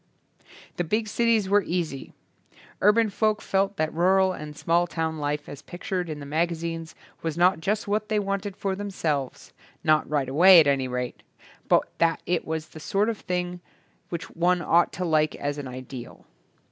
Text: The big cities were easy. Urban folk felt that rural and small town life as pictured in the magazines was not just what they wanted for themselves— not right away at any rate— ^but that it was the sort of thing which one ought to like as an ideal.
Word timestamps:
The 0.77 0.83
big 0.83 1.07
cities 1.07 1.47
were 1.47 1.61
easy. 1.61 2.11
Urban 2.81 3.11
folk 3.11 3.39
felt 3.39 3.77
that 3.77 3.93
rural 3.93 4.33
and 4.33 4.57
small 4.57 4.87
town 4.87 5.19
life 5.19 5.47
as 5.47 5.61
pictured 5.61 6.09
in 6.09 6.19
the 6.19 6.25
magazines 6.25 6.95
was 7.21 7.37
not 7.37 7.59
just 7.61 7.87
what 7.87 8.09
they 8.09 8.17
wanted 8.17 8.57
for 8.57 8.75
themselves— 8.75 9.53
not 9.83 10.09
right 10.09 10.27
away 10.27 10.59
at 10.59 10.65
any 10.65 10.87
rate— 10.87 11.21
^but 11.69 11.81
that 11.99 12.23
it 12.25 12.45
was 12.45 12.69
the 12.69 12.79
sort 12.79 13.09
of 13.09 13.19
thing 13.19 13.59
which 14.09 14.31
one 14.31 14.63
ought 14.63 14.91
to 14.93 15.05
like 15.05 15.35
as 15.35 15.59
an 15.59 15.67
ideal. 15.67 16.25